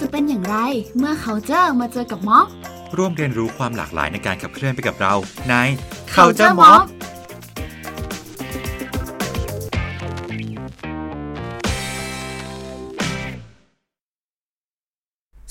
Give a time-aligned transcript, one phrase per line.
[0.00, 0.56] จะเป็นอย่างไร
[0.98, 2.46] เมื่อเขาเจอมาเจอกับม็อบ
[2.96, 5.14] ร่วมเรียนรู้ความหลากหลายในการขับเคลื่อนไปกับเรา
[5.48, 5.54] ใน
[6.14, 6.82] Culture Mob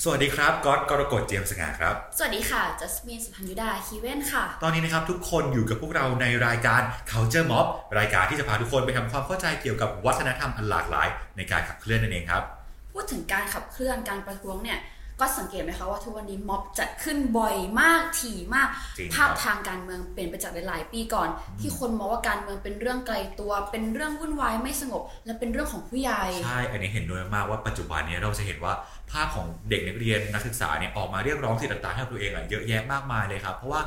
[0.04, 6.80] สวัสดีครับก๊อตกรกฎเจียมสง่าครับ สวัสดีค่ะ จัสมินสุพันยุดาคีเว่นค่ะ ตอนนี้นะครับทุกคนอยู่กับพวกเราในรายการ
[7.10, 7.66] Culture Mob
[7.98, 12.42] รายการที่จะพาทุกคนไปทำความเข้าใจเกี่ยวกับวัฒนธรรมอันหลากหลาย ในการขับเคลื่อนนั่นเองครับ
[12.92, 14.78] พูดถึงการขับเคลื่อนการประท้วงเนี่ย
[15.20, 21.28] ก็สังเกตไหมคะว่าทุกวันนี้ม็อบจัดขึ้นบ่อยมากถี่มากจริงภาพครับทางการเมืองเปลี่ยนไปจากหลายๆปีก่อน
[21.60, 28.72] ที่คนมองว่าการเมืองเป็นเรื่องไกลตัว เป็นเรื่องวุ่นวายไม่สงบ และเป็นเรื่องของผู้ใหญ่ใช่ อันนี้เห็นด้วยมากว่าปัจจุบันเนี้เราจะเห็นว่า
[29.12, 33.80] ภาพของเด็กนักเรียนนักศึกษาเนี่ยออกมาเรียกร้องสิทธิต่างๆให้กับตัวเองอะเยอะแยะมากมายเลยครับเพราะว่า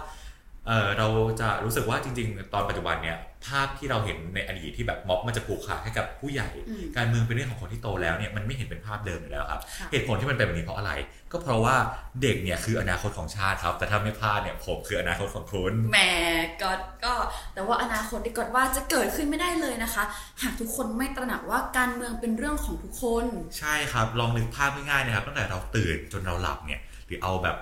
[0.67, 1.07] เออเรา
[1.41, 3.17] จะรู้สึกว่าจริง ๆ ตอนปัจจุบันเนี่ย
[3.47, 10.91] ภาพที่เราเห็นในอดีตที่แบบม็อบมันจะผูกขาดให้กับผู้ใหญ่อืมการเมืองเป็นเรื่องของคนที่โตแล้วเนี่ยมันไม่เห็นเป็นภาพเดิมอยู่แล้วครับค่ะเหตุผลที่มันเป็นแบบนี้เพราะอะไร
[11.31, 11.75] ก็เพราะว่า
[12.21, 15.99] เด็กเนี่ยคืออนาคตของชาติครับ แต่ถ้าไม่พลาดเนี่ยผมคืออนาคตของคุณแหม
[16.61, 16.71] ก็
[17.03, 17.13] ก็
[17.53, 20.03] แต่ว่าอนาคตที่กอดว่าจะเกิดขึ้นไม่ได้เลยนะคะ
[20.41, 23.25] หากทุกคนไม่ตระหนักว่าการเมืองเป็นเรื่องของทุกคน
[23.59, 27.57] ใช่ครับลองนึกภาพง่ายๆนะครับตั้งแต่เราตื่นจนเราหลับเนี่ยหรือเอาแบบ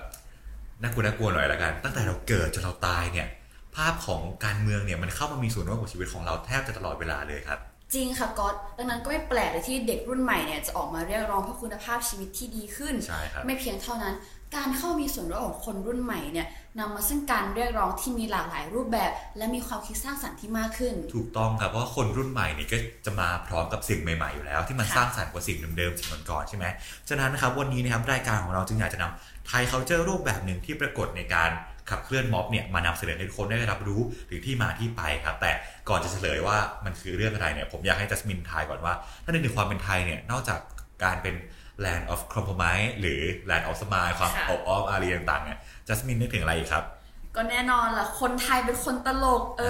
[0.82, 3.28] น่ากลัวน่ากลัวหน่อยละกัน ตั้งแต่เราเกิดจนเราตายเนี่ย
[3.76, 7.58] ภาพของการเมืองเนี่ยมันเข้ามามีส่วนร่วมกับชีวิตของเราแทบจะตลอดเวลาเลยครับ
[7.94, 14.14] จริงค่ะก๊อตดังนั้นก็ไม่แปลกเลยที่เด็กรุ่นใหม่เนี่ยจะออกมาเรียกร้องเพื่อคุณภาพชีวิตที่ดีขึ้นใช่ครับไม่เพียงเท่านั้น
[14.56, 16.46] การเข้ามีส่วนร่วมของคนรุ่นใหม่เนี่ย
[16.78, 26.64] นำมาซึ่งการเรียกร้องที่มีหลากหลายรูปแบบ และมีความคิดสร้างสรรค์ที่มากขึ้น ถูกต้องครับเพราะว่าคนรุ่นใหม่นี่ก็จะมาพร้อมกับสิ่งใหม่ๆอยู่แล้ว ที่มันสร้างสรรค์กว่าสิ่งเดิมๆสิ่งก่อนๆใช่ไหม
[27.08, 31.50] ฉะนั้นนะครับวันนี้นะครับรายการของเราจึงอยากจะนำไทย culture รูปแบบหนึ่งที่ปรากฏในการ
[31.90, 35.52] ขับเคลื่อนม็อบเนี่ยมานำเสนอให้ทุกคนได้รับรู้ถึงที่มาที่ไปครับ แต่
[35.88, 40.60] ก่อนจะเฉลยว่ามันคือเรื่องอะไรเนี่ยผมอยากให้จัสมินทายก่อนว่าถ้านึกถึงความเป็นไทยเนี่ยนอกจาก
[41.04, 41.34] การเป็น
[41.84, 43.20] land of compromise หรือ
[43.50, 46.84] land of smile ความค่ะอบอ้อมอารีต่างๆเนี่ยจัสมินนึกถึงอะไรอีกครับ
[47.36, 49.62] ก็แน่นอนล่ะ คนไทยเป็นคนตลก เอ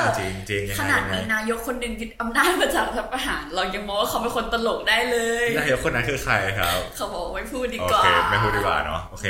[0.00, 9.26] อจริงจริงๆยังขไงนาดยังไงมีนายกคนหนึ่งยึดอำนาจมาจากรัฐประหาร เรายังมองว่าเขาเป็นคนตลกได้เลยนายกคนนั้นคือใครครับ เขาบอกว่าไม่พูดดีโอกว่าเคไม่พูดดีกว่าเนาะโอเค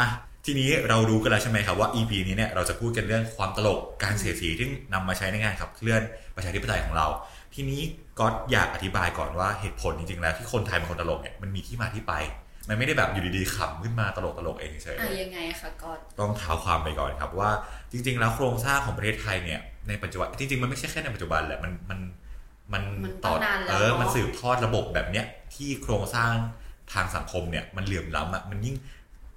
[0.00, 0.08] อะ
[0.46, 6.02] ทีนี้เรารู้กันแล้วใช่ไหมครับว่า EP นี้เนี่ยเราจะพูดกันเรื่องความตลกการเสียดสีที่นำมาใช้ในงานขับเคลื่อน
[6.36, 7.06] ประชาธิปไตยของเรา
[7.54, 7.82] ทีนี้
[8.18, 12.14] ก็อยากอธิบายก่อนว่าเหตุผลจริงๆแล้วที่คนไทยเป็นคนตลกเนี่ยมันมีที่มาที่ไป
[12.68, 17.50] มันไม่ได้แบบอยู่ดีๆขำขึ้นมาตลกตลกๆเองเฉยๆอะยังไงคะก๊อตต้องเท้าความไปก่อนครับว่า
[17.92, 22.00] จริง ๆ แล้วโครงสร้างของประเทศไทยเนี่ยในปัจจุบันจริงๆมันไม่ใช่แค่ในปัจจุบันแหละมันมัน
[22.72, 26.32] มันมันต่อตั้งนานแล้วเออเนอะมันสืบทอดระบบแบบเนี้ยที่โครงสร้าง
[26.92, 28.76] ทางสังคมเนี่ยมันเหลื่อมล้ำอะมันยิ่ง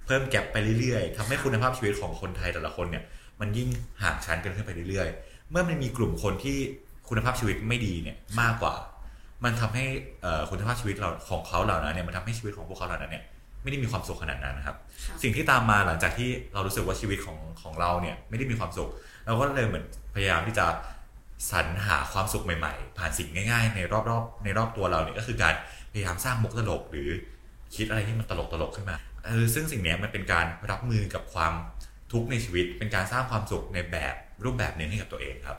[0.06, 3.04] เพิ่มแก็บไปเรื่อยๆทำให้คุณภาพชีวิตของคนไทยแต่ละคนเนี่ย
[3.40, 3.68] มันยิ่ง
[4.02, 6.58] ห่างชั้นกันขึ้นไปเรื่อยๆ เมื่อมันมีกลุ่มคนที่
[7.08, 8.74] คุณภาพชีวิตไม่ดีเนี่ยมากกว่า
[9.44, 9.84] มันทำให้
[10.22, 13.24] เอ่อคุณภาพชีวิตเราของเขาเหล่านั้นเนี่ยมันทำให้ชีวิตของพวกเขาเหล่านั้นเนี่ย
[13.62, 18.90] ไม่ได้มีความสุขขนาดนั้นนะครับค่ะสิ่งที่ตามมาหลังจากที่เรารู้สึกว่าชีวิตของของเราเนี่ยไม่ได้มีความสุข
[19.26, 19.84] เราก็เลยเหมือน
[20.14, 20.66] พยายามที่จะ
[21.50, 25.54] สรรหาความสุขใหม่ๆ ผ่านสิ่งง่ายๆ ในรอบๆในรอบตัวเราเนี่ยก็คือการ
[25.92, 27.08] พยายามสร้างมุกตลกหรือ
[27.74, 28.32] คิดอะไรที่มันต
[28.62, 31.52] ลกๆขึ้นมาเออซึ่งสิ่งเนี้ยมันเป็นการรับมือกับความ
[32.12, 35.56] ทุกข์ในชีวิต เป็นการสร้างความสุขในแบบรูปแบบหนึ่งให้กับตัวเองครับ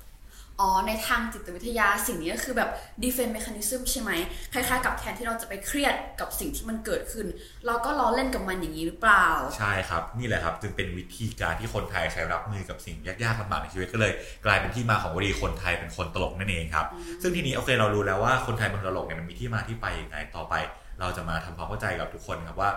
[0.62, 2.70] อ๋อในทางจิตวิทยาสิ่งนี้ก็คือแบบ
[3.04, 4.12] defense mechanism ใช่ไหม
[4.54, 7.26] คล้ายๆ กับแทนที่เราจะไปเครียดกับสิ่งที่มันเกิดขึ้น
[7.66, 9.26] เราก็ล้อเล่นกับมันอย่างนี้หรือเปล่า
[9.58, 14.14] ใช่ครับ นี่แหละครับจึงเป็นวิธีการที่คนไทยใช้รับมือกับสิ่งยากๆลำบากในชีวิตก็เลย
[14.46, 16.86] กลายเป็นที่มาของวลีคนไทยเป็นคนตลกนั่นเองครับ
[17.22, 20.54] ซึ่งทีนี้โอเคเรารู้แล้วว่าคนไทยเป็นคนตลกเนี่ยมันมีที่มาที่ไปยังไงต่อไป
[21.00, 22.72] เราจะมาทำความเข้าใจกับทุกคนครับว่า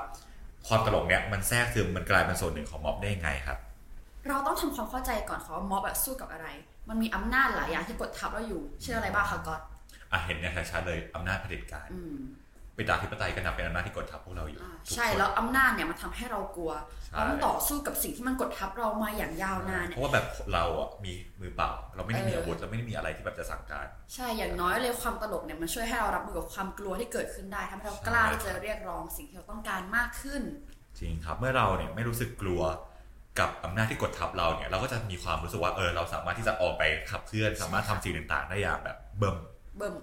[0.68, 3.58] ความตลกเนี่ยมันแทรกซึมมันกลายเป็นส่วนหนึ่งของม็อบได้ยังไงครับ
[4.28, 6.46] เราต้องทำความเข้าใจก่อนค่ะว่าม็อบแบบสู้กับอะไร
[6.88, 9.60] มันมีอำนาจหลายอย่างที่กดทับเราอยู่ เชื่ออะไรบ้างคะก๊อต
[10.12, 12.16] อะเห็นเนี่ยชัดๆเลยอำนาจเผด็จการอืม
[12.74, 16.72] เป็นดาธิปไตยก็นับเป็นอำนาจที่กดทับพวกเราอยู่อ่าทุกใช่คนแล้วอำนาจเนี่ยมันทำให้เรากลัว
[17.06, 30.42] ใช่เราต้องต่อสู้กับสิ่งที่มันกดทับเรามาอย่างยาวนานเพเนี่ยราะว่าแบบเราอะมีมือเปล่า เราไม่ได้มีเออออาวุธเราไม่ได้มีอะไรที่แบบจะสั่งการ ใช่อย่างน้อยเลยความตลกเนี่ยมันช่วยให้เรารับมือกับความกลัวที่เกิดขึ้นได้ทำให้เรากล้าที่จะเรียกร้องสิ่งที่เราต้องการมากขึ้น
[30.98, 32.62] จริงครับเมื่อเราเนี่ยไม่รู้สึกกลัว
[33.40, 39.36] กับอำนาจที่กดทับเราเนี่ยเราก็จะมีความรู้สึกว่าเออเราสามารถที่จะออกไปขับเคลื่อนสามารถทำสิ่งต่างๆ ได้อย่างแบบเบิ่ม
[39.76, 39.94] เบิ่ม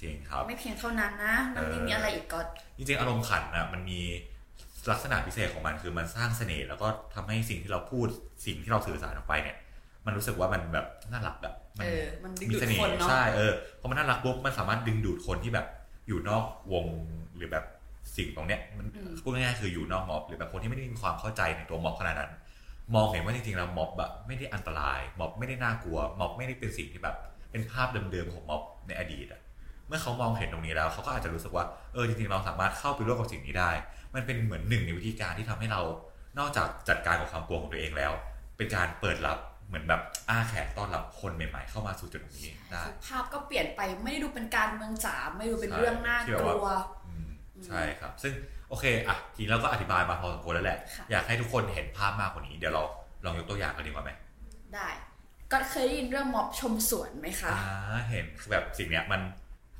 [0.00, 2.40] จริงครับไม่เพียงเท่านั้นนะมันมีเออมีอะไรอีกก็
[2.76, 4.00] จริงๆอารมณ์ขันนะมันมี
[4.90, 8.06] ลักษณะพิเศษของมันคือมันสร้างเสน่ห์แล้วก็ทำให้สิ่งที่เราพูด
[8.44, 9.56] สิ่งที่เราสื่อสารออกไปเนี่ย
[10.06, 15.66] มันรู้สึกว่ามันแบบน่ารักแบบเออมันดึงมีดูดเสน่คนห์เนาะใช่เออพอมันน่ารักปุ๊บมันสามารถดึงดูดคนที่แบบ
[16.08, 16.86] อยู่นอกวง
[17.36, 17.64] หรือแบบ
[18.16, 18.86] สิ่งตรงเนี้ยมัน
[19.22, 22.30] พูดง่ายๆคืออยู่นอกม็อบหรือแบบคนที่ไม่ได้มีความเข้าใจในตัวม็อบขนาดนั้น
[22.94, 27.16] มองเห็นว่าจริงๆแล้วม็อบแบบไม่ได้อันตรายม็อบไม่ได้น่ากลัวม็อบไม่ได้เป็นสิ่งที่แบบ
[27.50, 29.40] เป็นภาพเดิมๆของม็อบในอดีตอะ
[29.88, 33.70] เมื่อเขามองเห็นตรงนี้แล้วเขาก็อาจจะรู้สึกว่าเออจริงๆเราสามารถเข้าไปร่วมกับสิ่งนี้ได้
[34.14, 35.80] มันเป็นเหมือนหนึ่งในวิธีการที่ทำให้เรา
[36.38, 38.12] นอกจากจัดการกับความกลัวของตัวเองแล้ว
[38.56, 46.66] เป็นการเปิดรับเหมือนแบบอ้าแขกต้อนรับคนใหม่ๆ เข้ามาสู่จุดนี้ได้คือภาพก็เปลี่ยนไปไม่ได้ดูเป็นการเมืองจ๋าไม่ดูเป็นเรื่องน่ากลัว
[47.06, 47.28] อืม
[47.66, 48.32] ใช่ครับ ซึ่ง
[48.63, 52.82] โอเคอะทีนี้เราก็อธิบายมาพอสมควรแล้วแหละค่ะอยากให้ทุกคนเห็นภาพมากกว่านี้ เดี๋ยวเรา
[53.24, 54.10] ลองยกตัวอย่างกันดีกว่าไหม
[54.74, 54.88] ได้
[55.52, 59.20] ก็เคยได้ยินเรื่องม็อบชมสวนไหมคะอ่าเห็นคือแบบสิ่งเนี้ยมัน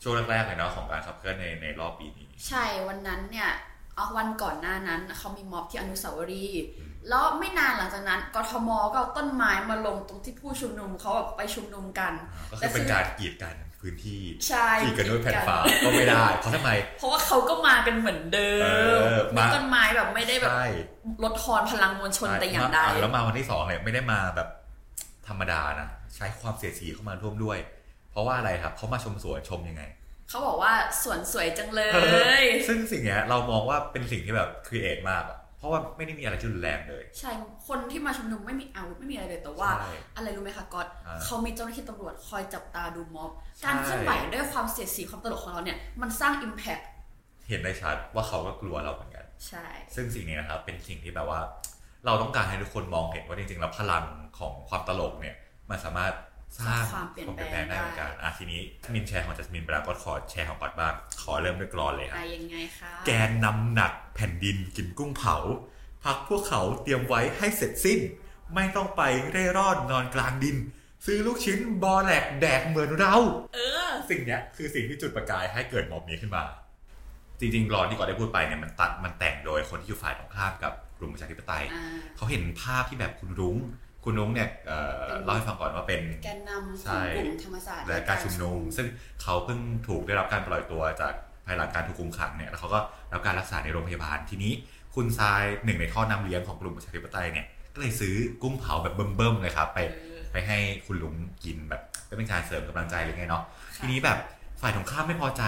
[0.03, 3.51] ช่วงแรกๆเลยเนาะของการขับเคลื่อนในในรอบปีนี้ ใช่วันนั้นเนี่ย
[3.97, 6.65] เอาวันก่อนหน้านั้นเขามีม็อบที่อนุสาวรีย์
[7.09, 12.13] แล้วไม่นานหลังจากนั้นกทมก็เอาต้นไม้มาลงตรงที่ผู้ชุมนุมเขาแบบไปชุมนุมกัน
[12.51, 18.69] ก็คือเป็นการกีดกัน พื้นที่ใช่กีดกันด้วยแผ่นฟ้าก็ไม่ได้ เพราะทำไม เพราะว่าเขาก็มากันเหมือนเดิเอ
[19.01, 20.67] มอมาต้นไม้แบบไม่ได้แบบใช่
[21.25, 24.49] ลดทอนพลังมวลชนแต่อย่างใดแล้วมาวันที่สองเนี่ยไม่ได้มาแบบ
[25.29, 27.59] ธรรมดานะใช้ความเสียดสีเข้ามาร่วมด้วย
[28.11, 29.83] เพราะว่าอะไรครับเขามาชมสวนชมยังไง
[30.29, 30.73] เขาบอกว่า
[31.03, 31.83] สวนสวยจังเล
[32.41, 37.31] ย ซึ่งสิ่งเนี้ยเรามองว่าเป็นสิ่งที่แบบครีเอทมากอะเพ ราะว่าไม่ได้มีอะไรที่รุนแรงเลย ใช่
[37.69, 46.81] คนที่มาชุมนุมไม่มีอาวุธไม่มีอะไรเลย แต่ว่าใช่อะไรรู้ไหมคะก๊อตอ่าเขามีเจ้าหน้าที่ตำรวจคอยจับตาดูม็อบใช่การเคลื่อนไหวด้วยความเสียดสีความตลกของเราเนี่ย มันสร้างอิมแพ t
[47.49, 51.41] เห็นได้ชัดว่าเขาก็กลัวเราเหมือนกัน ใช่ ซึ่งสิ่งนี้นะครับเป็นสิ่งที่แบบว่า
[52.07, 54.05] เราต้องการให้ทุกคนมองเห็นว่าจริงๆแล้วพลัง
[54.39, 55.37] ของความตลกเนี่ย
[55.71, 56.13] มันสามารถ
[56.59, 58.61] สร้างความเปลี่ยนความแปเปลี่ยนแปลงได้ลงได้เหมือนกันอะทีนี้
[58.95, 65.37] มินแชร์ของจัสมินไปแล้วก็ขอแชร์ของก๊อตบ้างขอเริ่มด้วยกรอนเลยครับอะยังไงคะแกนนำหนักแผ่นดินกินกุ้งเผา
[66.05, 68.01] พักพวกเขาเตรียมไว้ให้เสร็จสิ้น
[68.55, 70.57] ไม่ต้องไปเร่ร่อนนอนกลางดิน
[71.07, 73.15] ซื้อลูกชิ้นบอแหลกแดกเหมือนเรา
[73.55, 76.45] เออ สิ่งเนี้ยคือสิ่งที่จุดประกายให้เกิดม็อบนี้ขึ้นมา
[77.41, 81.85] จริงๆกรอนที่ก่อนได้พูดไปเนี่ยมันตัดมันแต่งโดยคนที่อยู่ฝ่ายตรงข้ามกับกลุ่มประชาธิปไตยอ่า
[82.17, 83.57] เขาเห็นภาพที่แบบคุณรุ้ง
[84.05, 88.87] คุณรุ้งเนี่ยเอ่อเป็นเล่าให้ฟังก่อนว่าเป็นแกนนำขใช่องกลุ่มธรรมศาสตร์และการชุมนุม ซึ่ง
[89.23, 89.59] เขาเพิ่ง
[89.89, 91.13] ถูกได้รับการปล่อยตัวจาก
[91.47, 92.81] ภายหลังการถูกคุมขังเนี่ยแล้วเขาก็
[93.13, 94.53] รับการรักษาในโรงพยาบาลทีนี้
[94.95, 101.15] คุณทรายหนึ่งในท่อนำเลี้ยงของกลุ่มประชาธิปไตยเนี่ยก็เลยซื้อกุ้งเผาแบบเบิ่มๆเลยครับ ไปเออไปให้คุณลุง
[101.45, 103.43] กินแบบก็เป็นการเสริมกำลังใจหรือไงเนาะ
[103.77, 104.19] ค่ะทีนี้แบบ
[104.61, 105.43] ฝ่ายตรงข้ามไม่พอใจ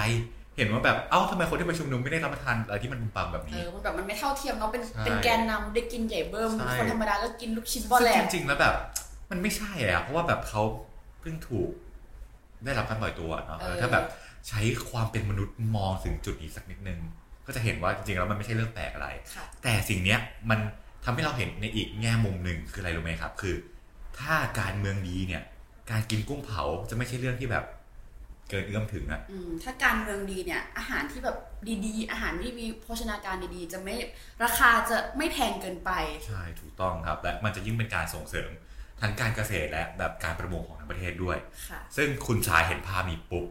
[0.56, 8.74] เห็นว่าแบบเอ้าทำไมคนที่ไปชุมนุมไม่ได้รับประทานอะไรที่มันบุมปัมแบบเอนี้อมันแบบมันไม่เท่าเทียมเนาะเป็นใช่เป็นแกนนำได้กินใหญ่เบิ้มใช่คนธรรมดาก็กินลูกชิ้นบอแหลซึ่กงจริงๆแล้วแบบ
[9.30, 10.62] มันไม่ใช่อะเพราะว่าแบบเขา
[11.20, 11.70] เพิ่งถูก
[12.64, 14.04] ได้รับการปล่อยตัวเนาะเออถ้าแบบ
[14.48, 14.60] ใช้
[14.90, 17.00] ความเป็นมนุษย์มองถึงจุดนี้สักนิดนึง
[17.46, 20.18] ก็จะเห็นว่าจริงๆแล้วมันไม่ใช่เรื่องแปลกอะไรค่ะแต่สิ่งเนี้ย
[20.50, 20.58] มัน
[21.04, 23.54] ทำให้เราเห็นในอีกแง่มุมหนึ่งคืออะไรรู้ไหมครับ คือ
[24.18, 25.42] ถ้าการเมืองดีเนี่ย
[25.90, 27.64] การกินกุ้งเผาจะไม่ใช่เรื่องที่แบบ
[28.50, 31.36] เกินเอื้อมถึงอะอืมถ้าการเมืองดีเนี่ย อาหารที่แบบ
[31.86, 33.94] ดีๆ อาหารที่มีโภชนาการดีๆ จะไม่
[34.44, 35.90] ราคาจะไม่แพงเกินไป
[36.26, 38.50] ใช่ถูกต้องครับและมันจะยิ่งเป็นการส่งเสริม
[39.00, 41.36] ทั้งการเกษตรและแบบการประมงของทั้งประเทศด้วย
[41.68, 43.46] ค่ะซึ่งคุณชายเห็นภาพนี้ปุ๊บ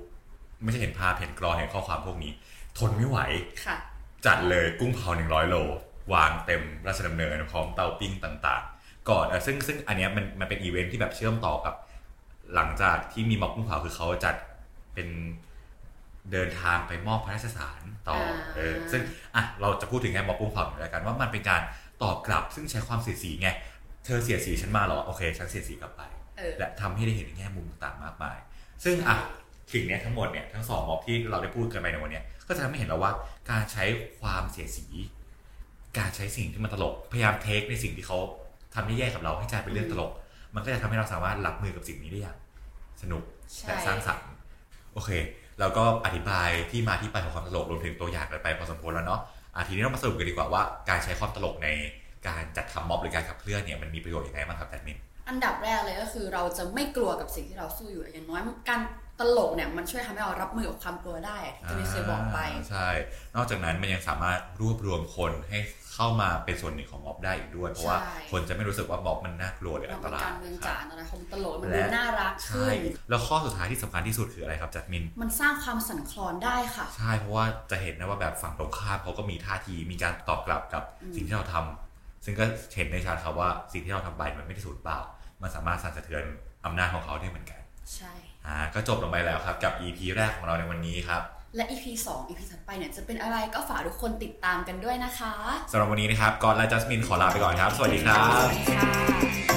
[0.63, 2.31] ไม่ใช่เห็นภาพเห็นกรอนเห็นข้อความพวกนี้
[2.77, 3.19] ทนไม่ไหว
[3.65, 3.77] ค่ะ
[4.25, 5.55] จัดเลยกุ้งเผาหนึ่งร้อยโล
[6.13, 11.75] วางเต็มราชดำเนินพร้อมเตาปิ้งต่างๆ ก่อนเอ่อซึ่งซึ่งอันเนี้ยมันมันเป็นอีเวนท์ที่แบบเชื่อมต่อกับ
[12.55, 14.35] หลังจากที่มีม็อบกุ้งเผาคือเขาจัด
[14.95, 15.09] เป็น
[16.31, 19.01] เดินทางไปมอบพระราชสารต่ออ่าเออซึ่ง
[19.35, 21.61] อะเราจะพูดถึงแค่ม็อบกุ้งเผาหน่อยแล้วกันว่ามันเป็นการ
[22.03, 23.49] ตอบกลับ ซึ่งใช้ความเสียดสีไง
[24.05, 26.01] เธอเสียดสีฉันมาเหรอโอเคฉันเสียดสีกลับไป
[26.37, 28.37] เออและทำให้ได้เห็นในแง่มุมต่างๆมากมาย
[28.83, 29.15] ซึ่งอะ
[29.73, 33.11] สิ่งเนี้ยทั้งหมดเนี่ยทั้งสองม็อบที่เราได้พูดกันไปในวันเนี้ยก็จะทำให้เห็นแล้วว่า
[33.51, 33.83] การใช้
[34.19, 34.87] ความเสียดสี
[35.97, 38.17] การใช้สิ่งที่มันตลกพยายามเทคในสิ่งที่เขา
[38.75, 40.11] ทำได้แย่กับเราให้กลายเป็นเรื่องตลก
[40.55, 42.37] มันก็จะทำให้เราสามารถรับมือกับสิ่งนี้ได้อย่าง
[43.01, 43.23] สนุก
[43.55, 44.27] ใช่และสร้างสรรค์
[44.95, 45.11] โอเค
[45.59, 49.21] แล้วก็อธิบายที่มาที่ไปของความตลกรวมถึงตัวอย่างกันไปพอสมควรแล้วเนาะ
[49.55, 51.69] อาทีนี้เรามาสรุปกันดีกว่าว่าการใช้ความตลกใน
[52.27, 54.97] การจัดทำม็อบหรือการขับเคลื่อนเนี่ยมันมีประโยชน์ยังไงบ้างครับแอดมิน
[55.29, 58.81] อันดับแรกเลยก็คือเราจะไม่กลัวกับสิ่งที่เราสู้อยู่อย่างน้อยการ
[59.19, 62.89] ตลกเนี่ยมันช่วยทำให้เรารับมือกับความกลัวได้อะที่เจะไม่เคยบอกไปใช่
[63.35, 65.59] นอกจากนั้นมันยังสามารถรวบรวมคนให้
[65.93, 82.45] เข้ามาเป็นส่วนหนึ่งของม็อบได้อีกด้วย เพราะว่าใช่คนจะไม่รู้สึกว่าม็อบมันน่ากลัวหรือเราอันตเป็นรายการเมืองคจ๋ารับนะคมตลกมันและดูน่ารักใช่ขึ้นแล้วข้อสุดท้ายที่สำคัญที่สุดคืออะไรครับจัดมิน มันสร้างความสั่นคลอนได้ค่ะ ใช่เพราะว่าจะเห็นนะว่าแบบฝั่งตรงข้ามเขาก็มีท่าทีมีการตอบกลับกับอืมสิ่งที่เราทำซึ่งก็
[82.75, 84.99] เห็นในชาติครับว่าสิ่งที่เราทำไปมันไม่ได้สูญเปล่า
[85.41, 86.23] มันสามารถสั่นสะเทือน
[86.65, 87.59] อำนาจของเขาได้เหมือนกัน
[87.95, 88.13] ใช่
[88.47, 91.21] อ่าก็จบลงไปแล้วครับกับ EP แรกของเราในวันนี้ครับ
[91.55, 95.33] และ EP 2 EP ถัดไปเนี่ยจะเป็นอะไรก็ฝากทุกคนติดตามกันด้วยนะคะ
[95.71, 99.54] สำหรับวันนี้นะครับกอนและจัสมินขอลาไปก่อนครับ สวัสดีครับ สวัสดีค่ะ